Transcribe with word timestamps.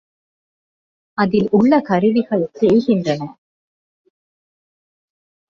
அதில் 1.17 1.47
உள்ள 1.51 1.79
கருவிகள் 1.81 2.51
தேய்கின்றன. 2.59 3.21